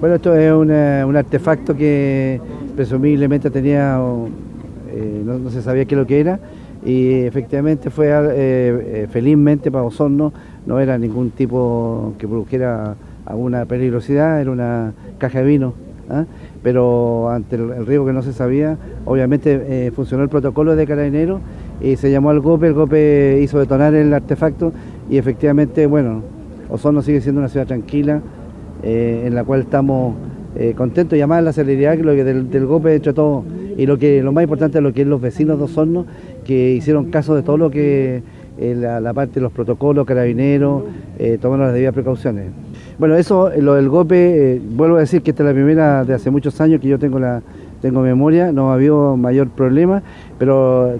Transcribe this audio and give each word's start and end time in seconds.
Bueno, 0.00 0.14
esto 0.14 0.32
es 0.36 0.52
un 0.52 1.16
artefacto 1.16 1.74
que 1.74 2.40
presumiblemente 2.76 3.50
tenía, 3.50 4.00
eh, 4.92 5.22
no, 5.24 5.50
se 5.50 5.60
sabía 5.60 5.86
qué 5.86 5.96
lo 5.96 6.06
que 6.06 6.20
era, 6.20 6.38
y 6.86 7.14
efectivamente 7.22 7.90
fue 7.90 8.06
eh, 8.06 8.12
eh, 8.36 9.08
felizmente 9.10 9.72
para 9.72 9.82
Osorno, 9.82 10.32
no 10.66 10.78
era 10.78 10.96
ningún 10.98 11.30
tipo 11.32 12.14
que 12.16 12.28
produjera 12.28 12.94
alguna 13.26 13.64
peligrosidad, 13.64 14.40
era 14.40 14.52
una 14.52 14.92
caja 15.18 15.40
de 15.40 15.46
vino, 15.46 15.74
¿ah? 16.08 16.26
pero 16.62 17.28
ante 17.30 17.56
el, 17.56 17.84
riesgo 17.84 18.06
que 18.06 18.12
no 18.12 18.22
se 18.22 18.32
sabía, 18.32 18.78
obviamente 19.04 19.90
funcionó 19.96 20.22
el 20.22 20.28
protocolo 20.28 20.76
de 20.76 20.86
carabinero 20.86 21.40
y 21.80 21.96
se 21.96 22.12
llamó 22.12 22.30
al 22.30 22.38
GOPE, 22.38 22.68
el 22.68 22.74
GOPE 22.74 23.40
hizo 23.42 23.58
detonar 23.58 23.94
el 23.94 24.14
artefacto 24.14 24.72
y 25.10 25.18
efectivamente, 25.18 25.86
bueno, 25.86 26.22
Osorno 26.70 27.02
sigue 27.02 27.20
siendo 27.20 27.40
una 27.40 27.48
ciudad 27.48 27.66
tranquila, 27.66 28.22
en 28.82 29.34
la 29.34 29.44
cual 29.44 29.60
estamos 29.60 30.14
eh, 30.56 30.74
contento 30.76 31.14
y 31.14 31.20
además 31.20 31.44
la 31.44 31.52
celeridad 31.52 31.96
que 31.96 32.02
lo 32.02 32.14
que 32.14 32.24
del, 32.24 32.50
del 32.50 32.66
golpe 32.66 32.98
todos 33.00 33.44
y 33.76 33.86
lo 33.86 33.98
que 33.98 34.22
lo 34.22 34.32
más 34.32 34.42
importante 34.42 34.78
es 34.78 34.82
lo 34.82 34.92
que 34.92 35.02
es 35.02 35.06
los 35.06 35.20
vecinos 35.20 35.58
de 35.58 35.64
Osorno 35.64 36.06
que 36.44 36.72
hicieron 36.72 37.10
caso 37.10 37.36
de 37.36 37.42
todo 37.42 37.56
lo 37.58 37.70
que 37.70 38.22
eh, 38.58 38.74
la, 38.74 39.14
parte 39.14 39.34
de 39.34 39.40
los 39.42 39.52
protocolos, 39.52 40.04
carabineros, 40.04 40.82
eh, 41.18 41.38
tomaron 41.40 41.66
las 41.66 41.74
debidas 41.74 41.94
precauciones. 41.94 42.46
Bueno, 42.98 43.14
eso, 43.14 43.50
lo 43.56 43.74
del 43.74 43.88
golpe, 43.88 44.60
vuelvo 44.70 44.96
a 44.96 45.00
decir 45.00 45.22
que 45.22 45.30
esta 45.30 45.44
es 45.44 45.48
la 45.48 45.54
primera 45.54 46.04
de 46.04 46.14
hace 46.14 46.30
muchos 46.30 46.60
años 46.60 46.80
que 46.80 46.88
yo 46.88 46.98
tengo 46.98 47.20
la 47.20 47.40
tengo 47.80 48.00
memoria, 48.00 48.50
no 48.50 48.72
ha 48.72 48.74
habido 48.74 49.16
mayor 49.16 49.48
problema, 49.50 50.02
pero 50.38 50.98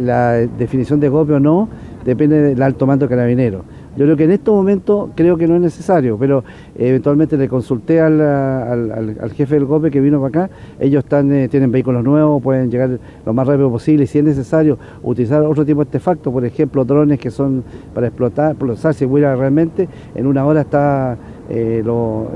la 0.00 0.34
definición 0.34 1.00
de 1.00 1.08
golpe 1.08 1.32
o 1.32 1.40
no 1.40 1.68
depende 2.04 2.40
del 2.40 2.62
alto 2.62 2.86
mando 2.86 3.08
carabinero. 3.08 3.64
Yo 4.00 4.06
creo 4.06 4.16
que 4.16 4.24
en 4.24 4.30
estos 4.30 4.54
momentos 4.54 5.10
creo 5.14 5.36
que 5.36 5.46
no 5.46 5.56
es 5.56 5.60
necesario, 5.60 6.16
pero 6.16 6.42
eventualmente 6.74 7.36
le 7.36 7.50
consulté 7.50 8.00
al, 8.00 9.14
jefe 9.36 9.56
del 9.56 9.66
GOPE 9.66 9.90
que 9.90 10.00
vino 10.00 10.18
para 10.22 10.44
acá, 10.46 10.54
ellos 10.78 11.04
están, 11.04 11.30
eh, 11.30 11.48
tienen 11.48 11.70
vehículos 11.70 12.02
nuevos, 12.02 12.42
pueden 12.42 12.70
llegar 12.70 12.98
lo 13.26 13.34
más 13.34 13.46
rápido 13.46 13.68
posible 13.70 14.06
si 14.06 14.16
es 14.16 14.24
necesario 14.24 14.78
utilizar 15.02 15.42
otro 15.42 15.66
tipo 15.66 15.84
de 15.84 15.88
artefactos, 15.88 16.32
por 16.32 16.42
ejemplo 16.46 16.82
drones 16.86 17.18
que 17.18 17.30
son 17.30 17.62
para 17.92 18.06
explotar, 18.06 18.52
explotar 18.52 18.94
si 18.94 19.04
hubiera 19.04 19.36
realmente, 19.36 19.86
en 20.14 20.26
una 20.26 20.46
hora 20.46 20.62
está 20.62 21.18
eh, 21.50 21.84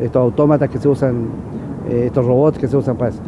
estos 0.03 0.21
autómatas 0.21 0.69
que 0.69 0.77
se 0.77 0.87
usan, 0.87 1.29
eh, 1.89 2.03
estos 2.09 2.27
robots 2.27 2.59
que 2.59 2.69
se 2.69 2.77
usan 2.77 2.99
para 2.99 3.09
eso. 3.09 3.23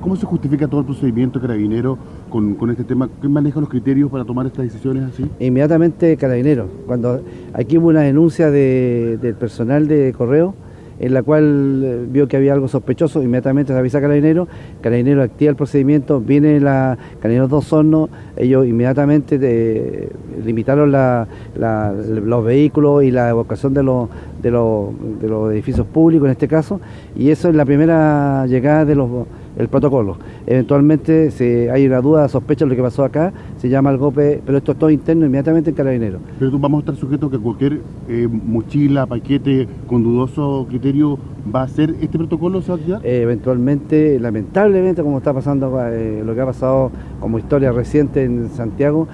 ¿Cómo 0.00 0.16
se 0.16 0.26
justifica 0.26 0.68
todo 0.68 0.80
el 0.80 0.86
procedimiento 0.86 1.40
carabinero 1.40 1.96
con, 2.28 2.54
con, 2.54 2.70
este 2.70 2.84
tema? 2.84 3.08
¿Quién 3.20 3.32
maneja 3.32 3.60
los 3.60 3.68
criterios 3.68 4.10
para 4.10 4.24
tomar 4.24 4.46
estas 4.46 4.64
decisiones 4.64 5.04
así? 5.04 5.30
Inmediatamente 5.38 6.16
carabinero. 6.16 6.68
Cuando 6.86 7.20
aquí 7.52 7.78
hubo 7.78 7.88
una 7.88 8.00
denuncia 8.02 8.50
del 8.50 9.34
personal 9.38 9.86
de 9.88 10.12
correo 10.16 10.54
en 11.00 11.12
la 11.12 11.22
cual 11.22 11.82
eh, 11.84 12.06
vio 12.08 12.28
que 12.28 12.36
había 12.36 12.52
algo 12.52 12.68
sospechoso, 12.68 13.22
inmediatamente 13.22 13.72
se 13.72 13.78
avisa 13.78 13.98
a 13.98 14.00
Carabinero, 14.00 14.46
Carabinero 14.80 15.22
activa 15.22 15.50
el 15.50 15.56
procedimiento, 15.56 16.20
viene 16.20 16.60
la 16.60 16.96
Carabinero 17.20 17.48
dos 17.48 17.72
hornos, 17.72 18.10
ellos 18.36 18.66
inmediatamente 18.66 19.38
eh, 19.42 20.08
limitaron 20.44 20.92
los 20.92 22.44
vehículos 22.44 23.02
y 23.02 23.10
la 23.10 23.30
evacuación 23.30 23.74
de 23.74 23.82
los, 23.82 24.08
de, 24.40 24.50
de 24.50 25.28
los 25.28 25.52
edificios 25.52 25.86
públicos 25.86 26.26
en 26.26 26.32
este 26.32 26.48
caso, 26.48 26.80
y 27.16 27.30
eso 27.30 27.48
es 27.48 27.54
la 27.54 27.64
primera 27.64 28.46
llegada 28.46 28.84
de 28.84 28.94
los 28.94 29.08
el 29.56 29.68
protocolo. 29.68 30.16
Eventualmente, 30.46 31.30
si 31.30 31.44
hay 31.68 31.86
una 31.86 32.00
duda, 32.00 32.28
sospecha 32.28 32.64
de 32.64 32.70
lo 32.70 32.76
que 32.76 32.82
pasó 32.82 33.04
acá, 33.04 33.32
se 33.58 33.68
llama 33.68 33.90
al 33.90 33.98
GOPE, 33.98 34.42
pero 34.44 34.58
esto 34.58 34.72
es 34.72 34.78
todo 34.78 34.90
interno, 34.90 35.26
inmediatamente 35.26 35.70
en 35.70 35.76
Carabinero. 35.76 36.18
Pero 36.38 36.50
tú 36.50 36.58
vamos 36.58 36.78
a 36.78 36.80
estar 36.80 36.96
sujetos 36.96 37.30
que 37.30 37.38
cualquier 37.38 37.80
eh, 38.08 38.28
mochila, 38.28 39.06
paquete 39.06 39.68
con 39.86 40.02
dudoso 40.02 40.66
criterio 40.68 41.18
va 41.54 41.62
a 41.62 41.68
ser 41.68 41.94
este 42.00 42.18
protocolo, 42.18 42.62
¿se 42.62 42.68
va 42.68 42.74
a 42.74 42.78
activar? 42.78 43.06
Eh, 43.06 43.22
eventualmente, 43.22 44.18
lamentablemente, 44.18 45.02
como 45.02 45.18
está 45.18 45.32
pasando, 45.32 45.78
eh, 45.86 46.22
lo 46.24 46.34
que 46.34 46.40
ha 46.40 46.46
pasado 46.46 46.90
como 47.20 47.38
historia 47.38 47.70
reciente 47.72 48.24
en 48.24 48.50
Santiago, 48.50 49.08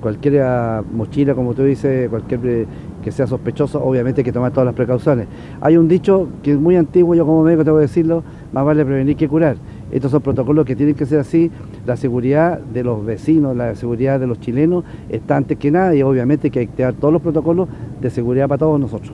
cualquier 0.00 0.44
mochila, 0.94 1.34
como 1.34 1.52
tú 1.52 1.64
dices, 1.64 2.08
cualquier 2.08 2.66
que 3.02 3.12
sea 3.12 3.26
sospechoso, 3.26 3.84
obviamente 3.84 4.22
hay 4.22 4.24
que 4.24 4.32
tomar 4.32 4.50
todas 4.50 4.64
las 4.64 4.74
precauciones. 4.74 5.26
Hay 5.60 5.76
un 5.76 5.88
dicho 5.88 6.28
que 6.42 6.52
es 6.52 6.58
muy 6.58 6.76
antiguo, 6.76 7.14
yo 7.14 7.26
como 7.26 7.42
médico 7.42 7.64
tengo 7.64 7.76
que 7.76 7.82
decirlo, 7.82 8.24
más 8.52 8.64
vale 8.64 8.84
prevenir 8.84 9.16
que 9.16 9.28
curar. 9.28 9.56
Estos 9.94 10.10
son 10.10 10.22
protocolos 10.22 10.66
que 10.66 10.74
tienen 10.74 10.96
que 10.96 11.06
ser 11.06 11.20
así. 11.20 11.52
La 11.86 11.96
seguridad 11.96 12.58
de 12.58 12.82
los 12.82 13.06
vecinos, 13.06 13.56
la 13.56 13.76
seguridad 13.76 14.18
de 14.18 14.26
los 14.26 14.40
chilenos 14.40 14.84
está 15.08 15.36
antes 15.36 15.56
que 15.56 15.70
nada 15.70 15.94
y 15.94 16.02
obviamente 16.02 16.48
hay 16.48 16.50
que 16.50 16.60
activar 16.62 16.94
todos 16.94 17.12
los 17.12 17.22
protocolos 17.22 17.68
de 18.00 18.10
seguridad 18.10 18.48
para 18.48 18.58
todos 18.58 18.80
nosotros. 18.80 19.12